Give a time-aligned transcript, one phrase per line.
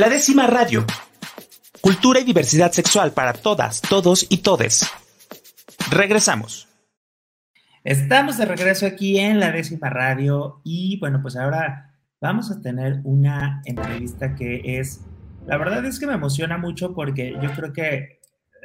[0.00, 0.86] La décima radio.
[1.82, 4.90] Cultura y diversidad sexual para todas, todos y todes.
[5.90, 6.66] Regresamos.
[7.84, 13.02] Estamos de regreso aquí en la décima radio y bueno, pues ahora vamos a tener
[13.04, 15.04] una entrevista que es,
[15.46, 18.20] la verdad es que me emociona mucho porque yo creo que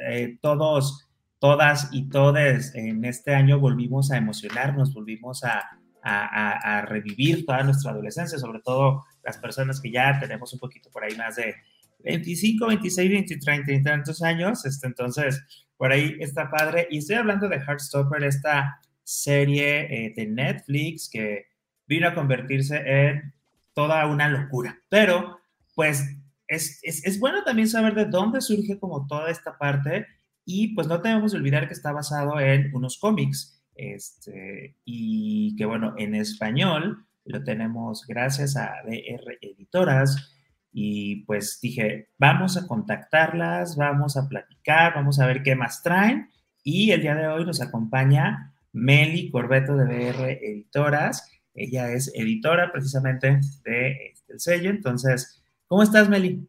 [0.08, 1.06] eh, todos,
[1.38, 5.68] todas y todes en este año volvimos a emocionarnos, volvimos a,
[6.02, 11.04] a, revivir toda nuestra adolescencia, sobre todo las personas que ya tenemos un poquito por
[11.04, 11.56] ahí más de
[12.04, 14.64] 25, 26, 23, 30 tantos años.
[14.64, 15.42] Este, entonces,
[15.76, 16.86] por ahí está padre.
[16.90, 21.46] Y estoy hablando de Heartstopper, esta serie eh, de Netflix que
[21.86, 23.34] vino a convertirse en
[23.74, 24.78] toda una locura.
[24.88, 25.38] Pero,
[25.74, 26.04] pues,
[26.46, 30.06] es, es, es, bueno también saber de dónde surge como toda esta parte.
[30.44, 33.60] Y pues no debemos olvidar que está basado en unos cómics.
[33.74, 40.32] Este, y que bueno, en español lo tenemos gracias a DR Editoras.
[40.72, 46.28] Y pues dije, vamos a contactarlas, vamos a platicar, vamos a ver qué más traen.
[46.62, 51.30] Y el día de hoy nos acompaña Meli Corbeto de BR Editoras.
[51.54, 54.70] Ella es editora precisamente de este, sello.
[54.70, 56.46] Entonces, ¿cómo estás, Meli?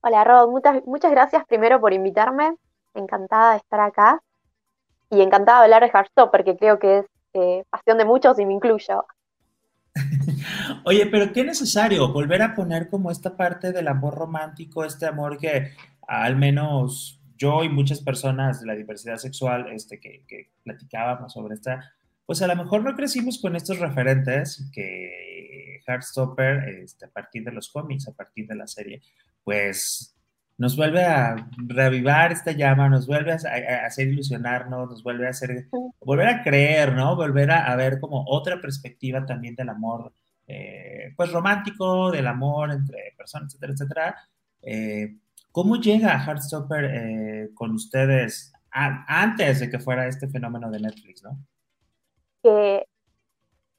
[0.00, 0.50] Hola, Rod.
[0.50, 2.56] Muchas, muchas gracias primero por invitarme.
[2.94, 4.20] Encantada de estar acá
[5.10, 8.46] y encantada de hablar de Heartstopper, porque creo que es eh, pasión de muchos y
[8.46, 9.04] me incluyo.
[10.84, 15.38] Oye, pero qué necesario volver a poner como esta parte del amor romántico, este amor
[15.38, 15.72] que
[16.06, 21.54] al menos yo y muchas personas de la diversidad sexual este, que, que platicábamos sobre
[21.54, 21.92] esta,
[22.24, 27.52] pues a lo mejor no crecimos con estos referentes que Heartstopper, este, a partir de
[27.52, 29.02] los cómics, a partir de la serie,
[29.44, 30.15] pues
[30.58, 35.68] nos vuelve a reavivar esta llama, nos vuelve a, hacer ilusionarnos, nos vuelve a hacer,
[36.00, 37.14] volver a creer, ¿no?
[37.14, 40.12] Volver a, ver como otra perspectiva también del amor,
[40.46, 44.16] eh, pues romántico, del amor entre personas, etcétera, etcétera.
[44.62, 45.16] Eh,
[45.52, 51.38] ¿Cómo llega Heartstopper eh, con ustedes antes de que fuera este fenómeno de Netflix, ¿no?
[52.42, 52.86] Que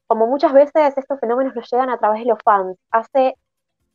[0.08, 2.76] como muchas veces estos fenómenos nos llegan a través de los fans.
[2.90, 3.34] Hace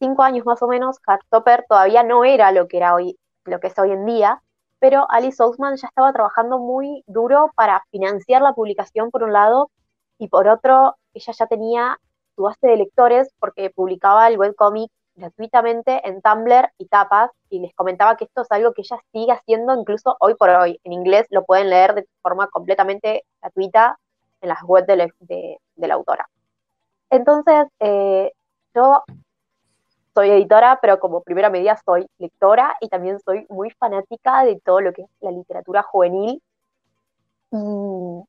[0.04, 3.68] cinco años más o menos, Heartstopper todavía no era lo que era hoy, lo que
[3.68, 4.42] es hoy en día,
[4.80, 9.72] pero Alice Ousman ya estaba trabajando muy duro para financiar la publicación por un lado
[10.18, 11.98] y por otro ella ya tenía
[12.36, 17.74] su base de lectores porque publicaba el webcomic gratuitamente en Tumblr y tapas y les
[17.74, 20.82] comentaba que esto es algo que ella sigue haciendo incluso hoy por hoy.
[20.84, 23.98] En inglés lo pueden leer de forma completamente gratuita
[24.42, 26.28] en las webs de, la autora.
[27.10, 28.34] Entonces, eh,
[28.76, 29.04] yo
[30.14, 34.82] soy editora, pero como primera medida soy lectora y también soy muy fanática de todo
[34.82, 36.42] lo que es la literatura juvenil.
[37.52, 38.24] Y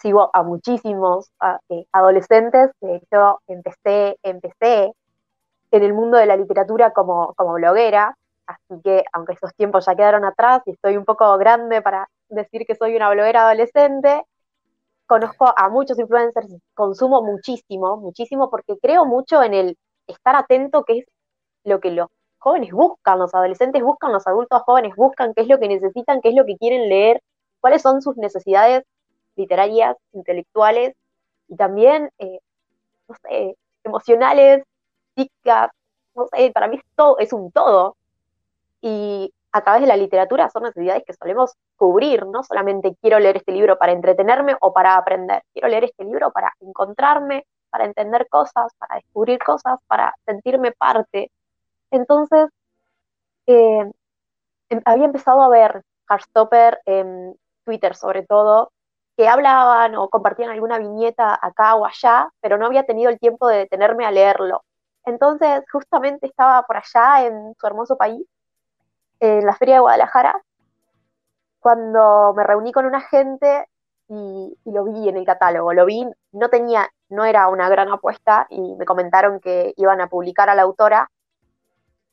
[0.00, 1.30] sigo a muchísimos
[1.68, 2.70] eh, adolescentes.
[2.80, 4.92] De hecho, empecé, empecé
[5.70, 8.16] en el mundo de la literatura como, como bloguera,
[8.46, 12.66] así que aunque esos tiempos ya quedaron atrás y estoy un poco grande para decir
[12.66, 14.22] que soy una bloguera adolescente,
[15.06, 19.78] conozco a muchos influencers, consumo muchísimo, muchísimo porque creo mucho en el
[20.10, 21.04] estar atento, que es
[21.64, 25.58] lo que los jóvenes buscan, los adolescentes buscan, los adultos jóvenes buscan, qué es lo
[25.58, 27.22] que necesitan, qué es lo que quieren leer,
[27.60, 28.84] cuáles son sus necesidades
[29.36, 30.94] literarias, intelectuales
[31.48, 32.40] y también, eh,
[33.08, 34.64] no sé, emocionales,
[35.14, 35.70] físicas,
[36.14, 37.96] no sé, para mí es, todo, es un todo.
[38.80, 43.38] Y a través de la literatura son necesidades que solemos cubrir, no solamente quiero leer
[43.38, 48.28] este libro para entretenerme o para aprender, quiero leer este libro para encontrarme, para entender
[48.28, 51.30] cosas, para descubrir cosas, para sentirme parte.
[51.90, 52.48] Entonces,
[53.46, 53.90] eh,
[54.70, 58.72] em, había empezado a ver Heartstopper en Twitter sobre todo,
[59.16, 63.48] que hablaban o compartían alguna viñeta acá o allá, pero no había tenido el tiempo
[63.48, 64.62] de detenerme a leerlo.
[65.04, 68.26] Entonces, justamente estaba por allá en su hermoso país,
[69.20, 70.42] en la Feria de Guadalajara,
[71.60, 73.66] cuando me reuní con una gente
[74.08, 75.72] y, lo vi en el catálogo.
[75.72, 80.08] Lo vi, no tenía, no era una gran apuesta y me comentaron que iban a
[80.08, 81.10] publicar a la autora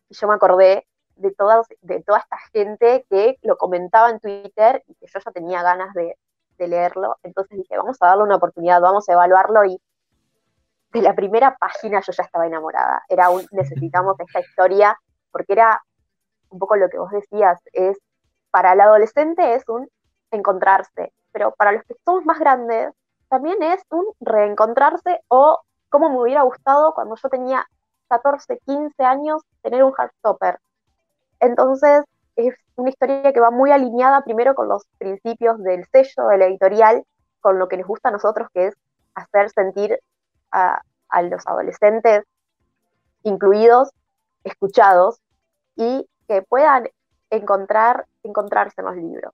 [0.09, 4.83] y yo me acordé de, todas, de toda esta gente que lo comentaba en Twitter
[4.87, 6.17] y que yo ya tenía ganas de,
[6.59, 7.17] leerlo.
[7.21, 9.79] Entonces dije, vamos a darle una oportunidad, vamos a evaluarlo y
[10.91, 13.03] de la primera página yo ya estaba enamorada.
[13.09, 14.99] Era un, necesitamos esta historia
[15.31, 15.79] porque era
[16.49, 17.99] un poco lo que vos decías, es
[18.49, 19.87] para el adolescente es un
[20.31, 22.91] encontrarse, pero para los que somos más grandes,
[23.29, 25.59] también es un reencontrarse o
[25.89, 27.65] como me hubiera gustado cuando yo tenía
[28.09, 30.59] 14, 15 años tener un Heartstopper.
[31.39, 32.03] Entonces,
[32.35, 37.03] es una historia que va muy alineada primero con los principios del sello, de editorial,
[37.41, 38.75] con lo que les gusta a nosotros, que es
[39.15, 39.99] hacer sentir
[40.51, 40.81] a,
[41.23, 42.23] los adolescentes
[43.23, 43.89] incluidos
[44.43, 45.19] escuchados
[45.75, 46.89] y que puedan
[47.29, 49.33] encontrar, encontrarse en los libros.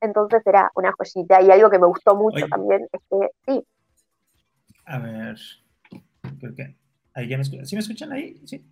[0.00, 3.64] Entonces era una joyita y algo que me gustó mucho también es que sí.
[4.84, 5.36] A ver,
[6.38, 6.76] creo que
[7.14, 7.66] ahí ya me escuchan.
[7.66, 8.40] ¿Sí me escuchan ahí?
[8.46, 8.64] Sí.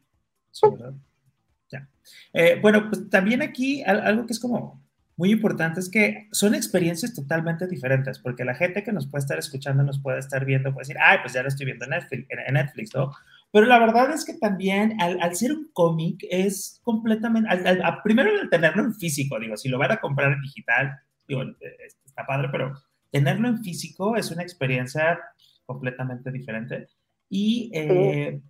[1.69, 1.89] Ya.
[2.33, 4.87] Eh, bueno, pues también aquí algo que es como
[5.17, 9.39] muy importante es que son experiencias totalmente diferentes, porque la gente que nos puede estar
[9.39, 12.27] escuchando, nos puede estar viendo, puede decir, ay, pues ya lo estoy viendo en Netflix,
[12.29, 13.11] en Netflix ¿no?
[13.51, 18.31] Pero la verdad es que también al, al ser un cómic es completamente, al, primero
[18.31, 22.27] al tenerlo en físico, digo, si lo van a comprar en digital, digo, eh, está
[22.27, 22.75] padre, pero
[23.11, 25.19] tenerlo en físico es una experiencia
[25.65, 26.89] completamente diferente.
[27.29, 28.41] Y, eh,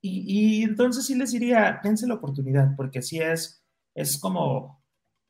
[0.00, 3.62] y, y, entonces sí les diría, dense la oportunidad, porque así es,
[3.94, 4.80] es como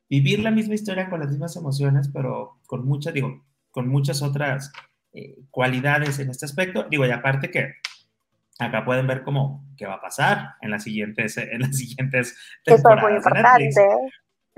[0.08, 4.72] vivir la misma historia con las mismas emociones, pero con muchas, digo, con muchas otras
[5.12, 6.84] eh, cualidades en este aspecto.
[6.90, 7.74] Digo, y aparte que
[8.58, 13.04] acá pueden ver cómo qué va a pasar en las siguientes, en las siguientes temporadas.
[13.04, 13.70] Eso es muy importante.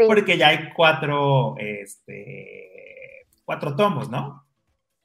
[0.07, 4.45] Porque ya hay cuatro, este, cuatro tomos, ¿no?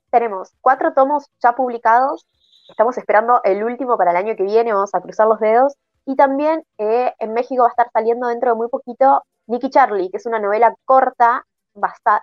[0.10, 2.28] Tenemos cuatro tomos ya publicados.
[2.70, 5.76] Estamos esperando el último para el año que viene, vamos a cruzar los dedos.
[6.06, 10.10] Y también eh, en México va a estar saliendo dentro de muy poquito Nicky Charlie,
[10.10, 11.46] que es una novela corta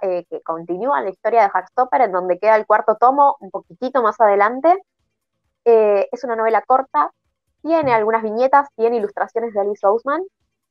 [0.02, 4.02] eh, que continúa la historia de Heartstopper, en donde queda el cuarto tomo un poquitito
[4.02, 4.82] más adelante.
[5.64, 7.10] Eh, es una novela corta,
[7.62, 10.22] tiene algunas viñetas, tiene ilustraciones de Alice Ousman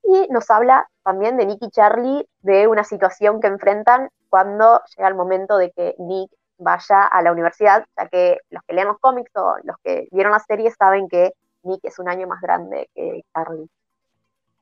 [0.04, 5.08] y nos habla también de Nick y Charlie, de una situación que enfrentan cuando llega
[5.08, 9.32] el momento de que Nick vaya a la universidad, ya que los que leemos cómics
[9.36, 11.34] o los que vieron la serie saben que
[11.64, 13.70] Nick es un año más grande que Charlie.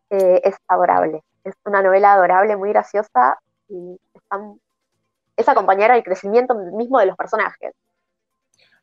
[0.09, 3.39] Eh, es adorable, es una novela adorable, muy graciosa
[3.69, 3.99] y
[5.37, 7.73] es acompañar al crecimiento mismo de los personajes.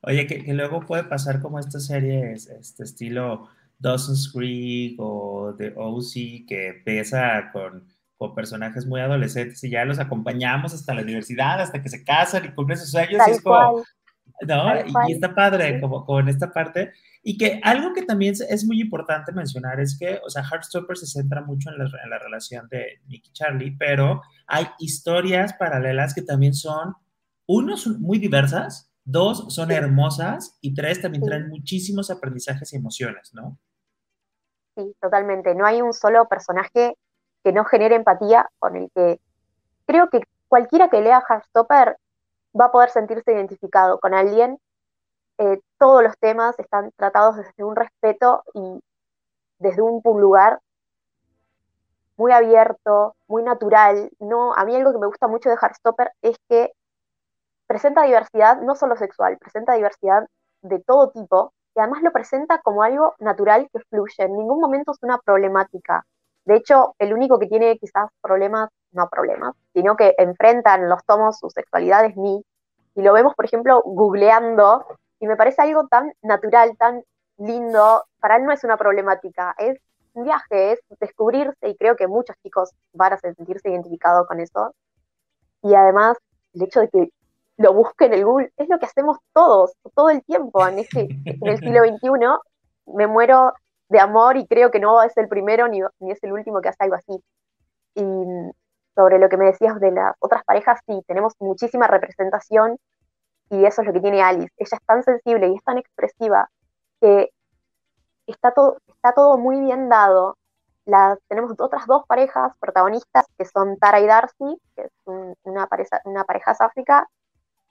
[0.02, 3.48] Oye, que, luego puede pasar como estas series, este estilo
[3.78, 7.86] Dawson's Creek o The OC, que empieza con,
[8.16, 12.44] con, personajes muy adolescentes y ya los acompañamos hasta la universidad, hasta que se casan
[12.44, 13.22] y cumplen sus sueños.
[13.26, 13.84] y es como,
[14.46, 15.08] ¿no?
[15.08, 16.92] Y, está padre como con esta parte.
[17.22, 21.06] Y que algo que también es muy importante mencionar es que, o sea, Heartstopper se
[21.06, 26.14] centra mucho en la, en la relación de Nick y Charlie, pero hay historias paralelas
[26.14, 26.94] que también son,
[27.46, 33.32] uno, son muy diversas, Dos, son hermosas y tres, también traen muchísimos aprendizajes y emociones,
[33.32, 33.58] ¿no?
[34.78, 35.56] Sí, totalmente.
[35.56, 36.96] No hay un solo personaje
[37.42, 39.20] que no genere empatía con el que
[39.86, 41.98] creo que cualquiera que lea Heartstopper
[42.60, 44.58] va a poder sentirse identificado con alguien.
[45.38, 48.80] Eh, todos los temas están tratados desde un respeto y
[49.60, 50.60] desde un lugar
[52.16, 54.10] muy abierto, muy natural.
[54.18, 56.72] No, a mí algo que me gusta mucho de Heartstopper es que
[57.66, 60.26] presenta diversidad no solo sexual, presenta diversidad
[60.62, 64.24] de todo tipo y además lo presenta como algo natural que fluye.
[64.24, 66.04] En ningún momento es una problemática.
[66.44, 71.38] De hecho, el único que tiene quizás problemas, no problemas, sino que enfrentan los tomos
[71.38, 72.44] su sexualidad es Nick.
[72.96, 74.86] Y lo vemos, por ejemplo, googleando,
[75.20, 77.04] y me parece algo tan natural, tan
[77.36, 78.02] lindo.
[78.18, 79.78] Para él no es una problemática, es
[80.14, 84.74] un viaje, es descubrirse, y creo que muchos chicos van a sentirse identificados con eso.
[85.62, 86.16] Y además,
[86.54, 87.08] el hecho de que
[87.58, 91.08] lo busquen en el Google, es lo que hacemos todos, todo el tiempo en, este,
[91.24, 92.94] en el siglo XXI.
[92.94, 93.52] Me muero
[93.88, 96.68] de amor y creo que no es el primero ni, ni es el último que
[96.68, 97.22] hace algo así.
[97.94, 98.02] Y
[98.94, 102.78] sobre lo que me decías de las otras parejas, sí, tenemos muchísima representación
[103.50, 104.52] y eso es lo que tiene Alice.
[104.56, 106.48] Ella es tan sensible y es tan expresiva
[107.00, 107.30] que
[108.26, 110.36] está todo, está todo muy bien dado.
[110.84, 114.92] Las, tenemos otras dos parejas protagonistas que son Tara y Darcy, que es
[115.42, 117.06] una, pareja, una pareja sáfica,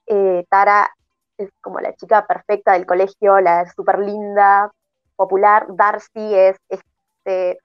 [0.07, 0.89] eh, Tara
[1.37, 4.71] es como la chica perfecta del colegio, la súper linda,
[5.15, 5.65] popular.
[5.69, 7.59] Darcy es, este,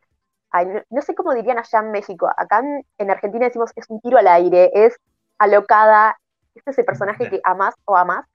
[0.90, 2.28] no, sé cómo dirían allá en México.
[2.36, 2.62] Acá
[2.98, 4.96] en, Argentina decimos es un tiro al aire, es
[5.38, 6.16] alocada.
[6.54, 8.26] Este es el personaje que amas o amas.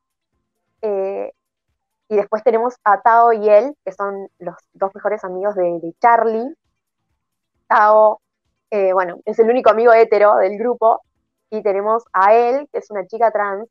[0.82, 1.32] Eh,
[2.10, 6.56] y después tenemos a Tao y él, que son los dos mejores amigos de, Charlie.
[7.68, 8.22] Tao,
[8.72, 11.02] eh, bueno, es el único amigo hetero del grupo.
[11.50, 13.70] Y tenemos a él, que es una chica trans,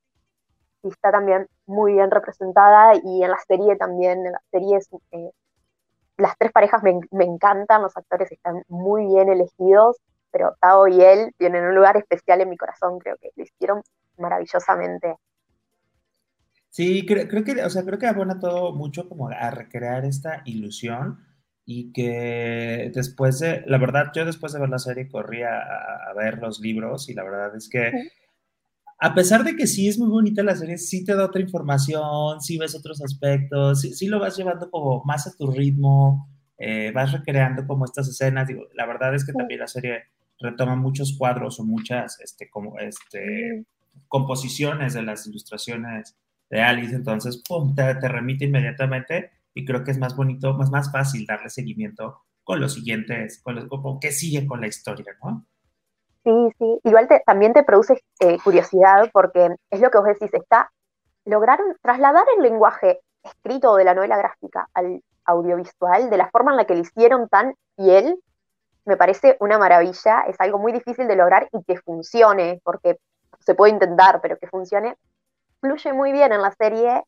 [0.89, 4.79] está también muy bien representada y en la serie también, en la serie
[5.13, 5.31] eh,
[6.17, 9.97] las tres parejas me, encantan, los actores están muy bien elegidos,
[10.31, 13.83] pero Tao y él tienen un lugar especial en mi corazón, creo que lo hicieron
[14.19, 15.17] maravillosamente.
[16.71, 21.25] Sí, creo, que, o sea, creo que abona todo mucho como a recrear esta ilusión
[21.65, 26.39] y que después de, la verdad, yo después de ver la serie corrí a, ver
[26.39, 27.93] los libros y la verdad es que
[28.99, 32.41] a pesar de que sí es muy bonita la serie, sí te da otra información,
[32.41, 36.31] sí ves otros aspectos, sí, lo vas llevando como más a tu ritmo.
[36.59, 38.49] eh, vas recreando como estas escenas.
[38.49, 40.05] Digo, la verdad es que también la serie
[40.41, 43.67] retoma muchos cuadros o muchas este, como, este,
[44.09, 46.17] composiciones de las ilustraciones
[46.51, 50.93] de Alice, entonces, pum, te, remite inmediatamente y creo que es más bonito, más, más
[50.93, 55.47] fácil darle seguimiento con los siguientes, con, los, con qué sigue con la historia, ¿no?
[56.27, 60.73] Sí, sí, igual también te produce eh, curiosidad porque es lo que vos decís, está,
[61.25, 66.57] lograron trasladar el lenguaje escrito de la novela gráfica al audiovisual de la forma en
[66.57, 68.21] la que lo hicieron tan fiel,
[68.87, 72.99] me parece una maravilla, es algo muy difícil de lograr y que funcione, porque
[73.39, 74.97] se puede intentar, pero que funcione,
[75.61, 77.05] fluye muy bien en la serie.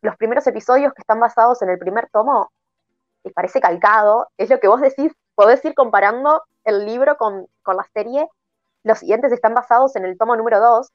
[0.00, 2.52] Los primeros episodios que están basados en el primer tomo,
[3.24, 7.76] y parece calcado, es lo que vos decís, podés ir comparando el libro con, con
[7.76, 8.28] la serie
[8.82, 10.90] los siguientes están basados en el tomo número 2,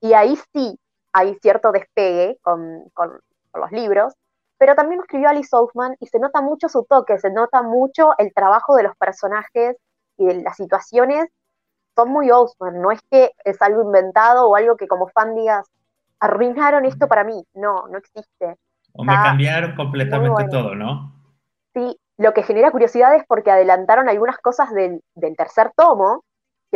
[0.00, 0.78] y ahí sí
[1.12, 2.84] hay cierto despegue con,
[3.54, 4.14] los libros,
[4.56, 8.32] pero también escribió Alice Oldman y se nota mucho su toque, se nota mucho el
[8.32, 9.76] trabajo de los personajes
[10.16, 11.26] y de las situaciones
[11.96, 15.66] son muy Oldman, no es que es algo inventado o algo que como fan digas,
[16.20, 18.56] arruinaron esto para mí, no, no existe.
[18.92, 21.12] O me cambiaron completamente todo, ¿no?
[21.74, 26.24] Sí, lo que genera curiosidad es porque adelantaron algunas cosas del, del tercer tomo,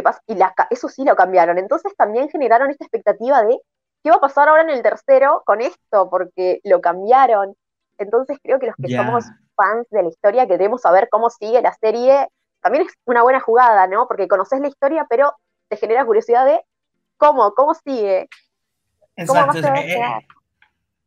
[0.01, 0.23] pasa?
[0.29, 0.39] Y
[0.71, 1.59] eso sí lo cambiaron.
[1.59, 3.61] Entonces también generaron esta expectativa de
[4.03, 7.57] qué va a pasar ahora en el tercero con esto, porque lo cambiaron.
[7.99, 9.25] Entonces creo que los que somos
[9.57, 12.29] fans de la historia, que debemos saber cómo sigue la serie,
[12.61, 14.07] también es una buena jugada, ¿no?
[14.07, 15.35] Porque conoces la historia, pero
[15.69, 16.63] te genera curiosidad de
[17.17, 18.29] cómo, cómo sigue.
[19.17, 19.61] Exacto.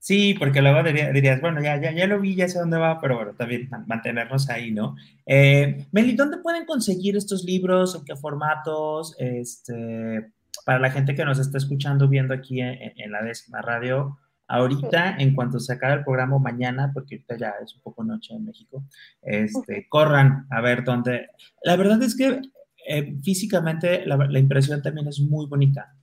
[0.05, 3.15] Sí, porque luego dirías, bueno, ya, ya, ya lo vi, ya sé dónde va, pero
[3.15, 4.95] bueno, también mantenernos ahí, ¿no?
[5.25, 7.95] Eh, Meli, ¿dónde pueden conseguir estos libros?
[7.95, 9.15] ¿En qué formatos?
[9.17, 10.31] Este,
[10.63, 15.33] para la gente que nos está escuchando, viendo aquí en, la décima radio, ahorita, en
[15.33, 18.83] cuanto se acabe el programa mañana, porque ahorita ya es un poco noche en México,
[19.23, 21.29] este, corran a ver dónde.
[21.63, 22.41] La verdad es que
[22.87, 25.95] eh, físicamente la, la impresión también es muy bonita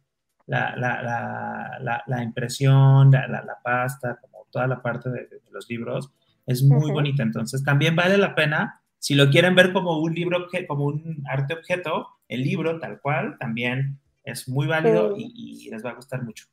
[0.76, 6.12] la, la, la, impresión, la, pasta, como toda la parte de, los libros,
[6.46, 7.22] es muy bonita.
[7.22, 11.54] Entonces, también vale la pena, si lo quieren ver como un libro, como un arte
[11.54, 16.46] objeto, el libro tal cual también es muy válido y, les va a gustar mucho.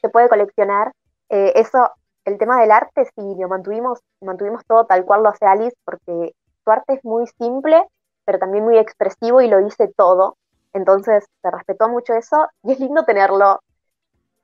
[0.00, 0.92] Se puede coleccionar.
[1.28, 1.90] Eh, eso,
[2.24, 6.34] el tema del arte, sí, lo mantuvimos, mantuvimos todo tal cual lo hace Alice, porque
[6.64, 7.82] su arte es muy simple,
[8.24, 10.36] pero también muy expresivo y lo dice todo.
[10.76, 13.60] Entonces se respetó mucho eso y es lindo tenerlo.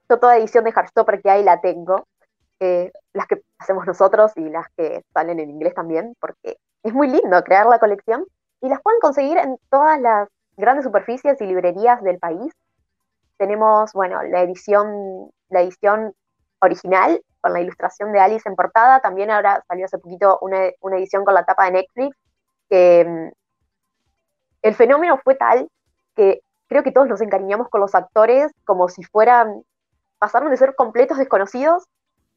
[0.09, 2.07] Yo toda edición de Heartstopper que hay la tengo,
[2.59, 7.09] eh, las que hacemos nosotros y las que salen en inglés también, porque es muy
[7.09, 8.25] lindo crear la colección
[8.62, 12.55] y las pueden conseguir en todas las grandes superficies y librerías del país.
[13.37, 16.15] Tenemos, bueno, la edición, la edición
[16.62, 19.01] original con la ilustración de Alice en portada.
[19.01, 22.17] También ahora salió hace poquito una, edición con la tapa de Netflix,
[22.71, 23.29] mm,
[24.62, 25.69] el fenómeno fue tal
[26.14, 29.62] que creo que todos nos encariñamos con los actores como si fueran,
[30.19, 31.85] pasaron de ser completos desconocidos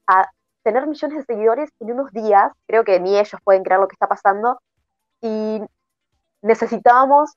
[0.08, 0.30] a
[0.64, 3.94] tener millones de seguidores en unos días, creo que ni ellos pueden creer lo que
[3.94, 4.60] está pasando,
[5.22, 5.62] y
[6.42, 7.34] necesitábamos,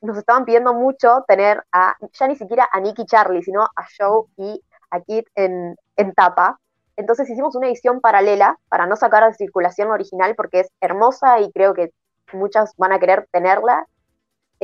[0.00, 4.26] nos estaban pidiendo mucho tener a, ya ni siquiera a Nicky Charlie, sino a Joe
[4.36, 6.58] y a Kit en, en tapa.
[6.96, 11.40] Entonces hicimos una edición paralela para no sacar de circulación la original porque es hermosa
[11.40, 11.92] y creo que
[12.32, 13.86] muchas van a querer tenerla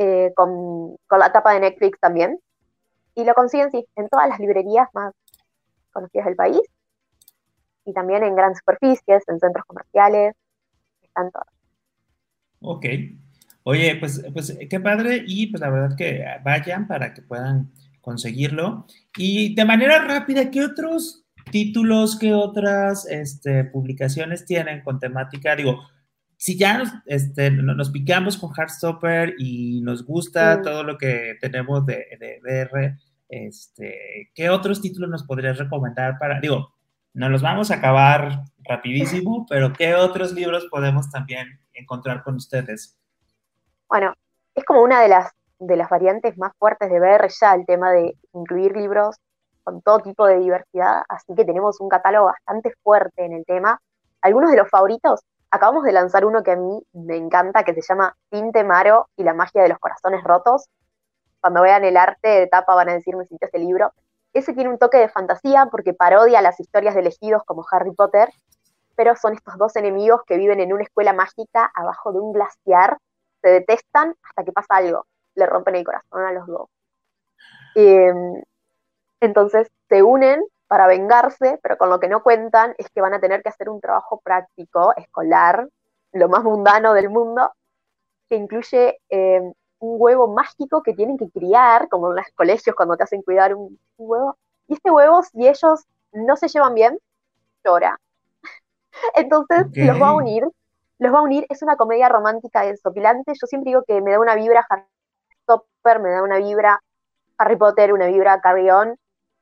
[0.01, 2.39] eh, con, la tapa de Netflix también.
[3.15, 5.13] Y lo consiguen sí, en todas las librerías más
[5.91, 6.61] conocidas del país.
[7.83, 10.35] Y también en grandes superficies, en centros comerciales.
[11.01, 11.47] Están todas.
[12.61, 12.85] Ok.
[13.63, 15.21] Oye, pues, pues qué padre.
[15.27, 18.85] Y pues la verdad que vayan para que puedan conseguirlo.
[19.17, 25.57] Y de manera rápida, ¿qué otros títulos, qué otras este, publicaciones tienen con temática?
[25.57, 25.81] Digo,
[26.39, 31.85] si ya nos, este, nos picamos con Heartstopper y nos gusta todo lo que tenemos
[31.85, 36.73] de, de VR, este, ¿qué otros títulos nos podrías recomendar para, digo,
[37.13, 42.97] no los vamos a acabar rapidísimo, pero ¿qué otros libros podemos también encontrar con ustedes?
[43.89, 44.13] Bueno,
[44.55, 47.91] es como una de las, de las variantes más fuertes de VR ya, el tema
[47.91, 49.17] de incluir libros
[49.65, 53.77] con todo tipo de diversidad, así que tenemos un catálogo bastante fuerte en el tema.
[54.21, 55.19] Algunos de los favoritos
[55.51, 59.23] acabamos de lanzar uno que a mí me encanta, que se llama Tinte Maro y
[59.23, 60.69] la magia de los corazones rotos.
[61.39, 63.91] Cuando vean el arte de tapa van a decirme si este libro.
[64.33, 68.29] Ese tiene un toque de fantasía porque parodia las historias de elegidos como Harry Potter,
[68.95, 72.97] pero son estos dos enemigos que viven en una escuela mágica abajo de un glaciar,
[73.41, 76.69] se detestan hasta que pasa algo, le rompen el corazón a los dos.
[77.75, 78.43] Em,
[79.21, 83.19] entonces se unen para vengarse, pero con lo que no cuentan es que van a
[83.19, 85.67] tener que hacer un trabajo práctico, escolar,
[86.11, 87.51] lo más mundano del mundo,
[88.29, 89.41] que incluye eh,
[89.79, 93.55] un huevo mágico que tienen que criar, como en los colegios cuando te hacen cuidar
[93.55, 94.37] un, huevo.
[94.67, 96.99] Y este huevo, si ellos no se llevan bien,
[97.65, 97.99] llora.
[99.15, 100.47] Entonces los va a unir,
[100.99, 103.33] los va a unir, es una comedia romántica desopilante.
[103.33, 104.85] Yo siempre digo que me da una vibra Harry
[105.45, 106.79] Potter, me da una vibra
[107.39, 108.95] Harry Potter, una vibra Carry On,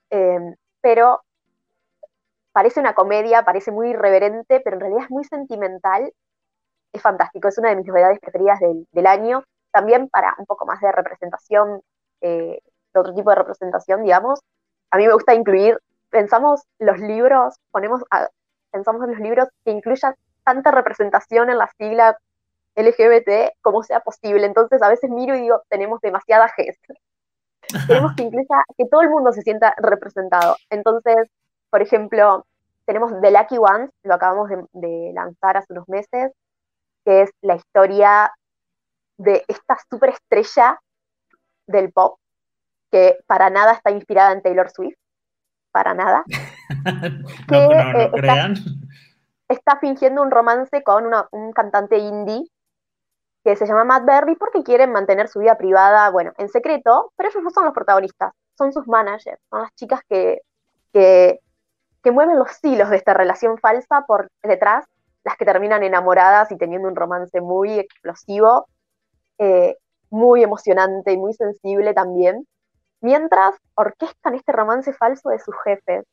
[0.10, 1.22] eh, pero
[2.52, 6.12] parece una comedia, parece muy irreverente, pero en realidad es muy sentimental.
[6.92, 9.44] Es fantástico, es una de mis novedades preferidas del, año.
[9.72, 11.82] También para un poco más de representación,
[12.22, 12.60] eh,
[12.94, 14.40] de otro tipo de representación, digamos.
[14.90, 15.80] A mí me gusta incluir,
[16.10, 18.04] pensamos los libros, ponemos,
[18.72, 22.18] pensamos en los libros que incluyan tanta representación en la sigla
[22.76, 24.46] LGBT como sea posible.
[24.46, 27.00] Entonces a veces miro y digo, tenemos demasiada gente.
[27.88, 30.56] Queremos que incluya, que todo el mundo se sienta representado.
[30.70, 31.30] Entonces,
[31.70, 32.46] por ejemplo,
[32.86, 36.32] tenemos The Lucky Ones, lo acabamos de, lanzar hace unos meses,
[37.04, 38.32] que es la historia
[39.18, 40.80] de esta superestrella
[41.68, 42.20] del pop,
[42.92, 44.98] que para nada está inspirada en Taylor Swift,
[45.72, 46.24] para nada.
[47.52, 48.56] no, no, eh, crean.
[49.50, 52.50] Está, fingiendo un romance con un cantante indie
[53.48, 57.30] que se llama Matt Berry porque quieren mantener su vida privada, bueno, en secreto, pero
[57.30, 60.42] ellos no son los protagonistas, son sus managers, son las chicas que,
[60.92, 61.40] que
[62.08, 64.86] que mueven los hilos de esta relación falsa por detrás,
[65.26, 68.68] las que terminan enamoradas y teniendo un romance muy explosivo,
[69.40, 69.76] eh,
[70.10, 72.48] muy emocionante y muy sensible también,
[73.02, 76.06] mientras orquestan este romance falso de sus jefes.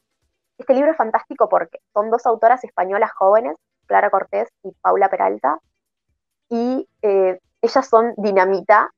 [0.59, 5.61] Este libro es fantástico porque son dos autoras españolas jóvenes, Clara Cortés y Paula Peralta,
[6.49, 8.91] y eh, ellas son dinamita.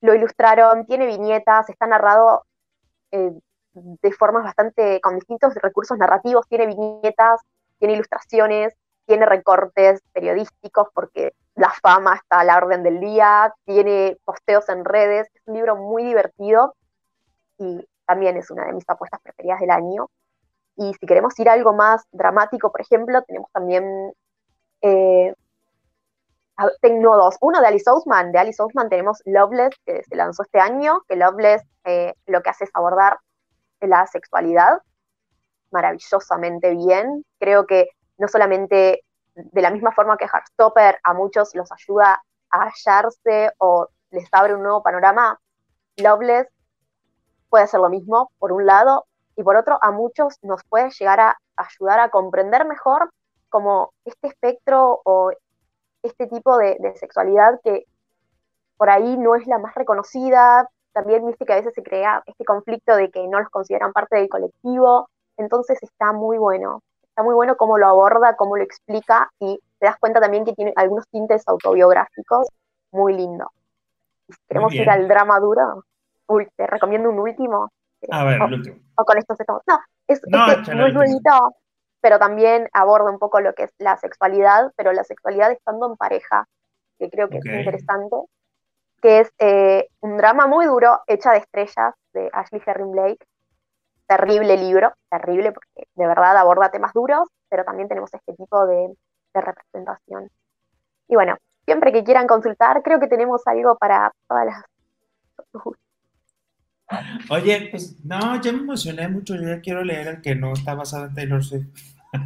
[0.00, 2.44] Lo ilustraron, tiene viñetas, está narrado
[3.12, 3.32] eh,
[3.74, 7.40] de formas bastante, con distintos recursos narrativos, tiene viñetas,
[7.78, 8.74] tiene ilustraciones,
[9.06, 14.84] tiene recortes periodísticos porque la fama está a la orden del día, tiene posteos en
[14.84, 16.74] redes, es un libro muy divertido
[17.58, 20.08] y también es una de mis apuestas preferidas del año.
[20.76, 24.12] Y si queremos ir a algo más dramático, por ejemplo, tenemos también
[24.80, 25.34] eh,
[26.80, 27.36] tengo dos.
[27.40, 28.32] Uno de Alice Ousman.
[28.32, 32.50] De Alice Ousman tenemos Loveless, que se lanzó este año, que Loveless eh, lo que
[32.50, 33.18] hace es abordar
[33.80, 34.80] la sexualidad
[35.70, 37.24] maravillosamente bien.
[37.38, 42.68] Creo que no solamente de la misma forma que Heartstopper a muchos los ayuda a
[42.68, 45.40] hallarse o les abre un nuevo panorama,
[45.96, 46.48] Loveless
[47.48, 51.20] puede hacer lo mismo, por un lado, y por otro, a muchos nos puede llegar
[51.20, 53.10] a ayudar a comprender mejor
[53.48, 55.32] como este espectro o
[56.02, 57.84] este tipo de, de sexualidad que
[58.76, 62.44] por ahí no es la más reconocida, también viste que a veces se crea este
[62.44, 67.34] conflicto de que no los consideran parte del colectivo, entonces está muy bueno, está muy
[67.34, 71.08] bueno cómo lo aborda, cómo lo explica y te das cuenta también que tiene algunos
[71.08, 72.48] tintes autobiográficos
[72.90, 73.50] muy lindo.
[74.28, 75.84] Si queremos ir al drama duro,
[76.26, 77.70] uy, te recomiendo un último.
[78.10, 78.76] A ver, el último.
[78.96, 79.62] O con esto estamos.
[79.66, 81.54] No, es, no, es muy bonito,
[82.02, 85.96] pero también aborda un poco lo que es la sexualidad, pero la sexualidad estando en
[85.96, 86.46] pareja,
[86.98, 88.16] que creo que es interesante
[89.02, 93.26] que es eh, un drama muy duro, Hecha de Estrellas, de Ashley Herring Blake.
[94.06, 98.94] Terrible libro, terrible, porque de verdad aborda temas duros, pero también tenemos este tipo de,
[99.34, 100.28] representación.
[101.08, 104.64] Y bueno, siempre que quieran consultar, creo que tenemos algo para todas las...
[107.28, 110.74] Oye, pues no, yo me emocioné mucho, yo ya quiero leer el que no está
[110.74, 111.66] basado en Taylor Swift.
[112.12, 112.20] no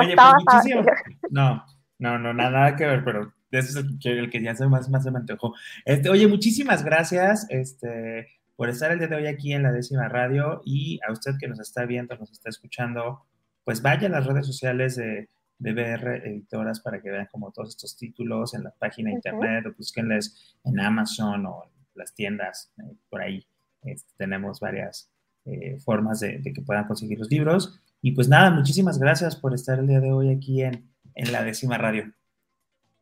[0.00, 0.64] Oye, está pues,
[1.30, 1.64] No,
[1.98, 5.10] no, no, nada que ver, pero ese es el que, ya se más, más se
[5.10, 5.54] me antojó.
[5.84, 10.08] Este, oye, muchísimas gracias este, por estar el día de hoy aquí en la décima
[10.08, 13.24] radio y a usted que nos está viendo, nos está escuchando,
[13.64, 17.70] pues vaya a las redes sociales de, de BR Editoras para que vean como todos
[17.70, 22.72] estos títulos en la página de internet o búsquenles en Amazon o en las tiendas
[22.78, 23.46] eh, por ahí.
[23.82, 25.10] Este, tenemos varias
[25.44, 27.80] eh, formas de, que puedan conseguir los libros.
[28.02, 31.42] Y pues nada, muchísimas gracias por estar el día de hoy aquí en, en la
[31.42, 32.12] décima radio.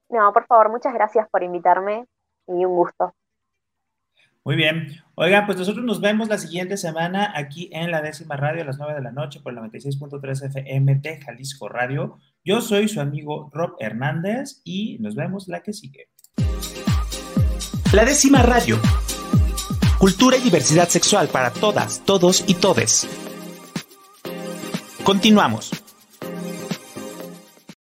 [0.09, 2.07] No, por favor, muchas gracias por invitarme
[2.47, 3.15] y un gusto.
[4.45, 4.89] Muy bien.
[5.15, 8.77] Oigan, pues nosotros nos vemos la siguiente semana aquí en la décima radio a las
[8.77, 12.19] 9 de la noche por el 96.3 FM de Jalisco Radio.
[12.45, 16.11] Yo soy su amigo Rob Hernández y nos vemos la que sigue.
[17.95, 18.77] La décima radio.
[19.99, 23.07] Cultura y diversidad sexual para todas, todos y todes.
[25.05, 25.71] Continuamos.